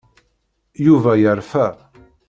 [0.85, 1.67] Yuba yerfa.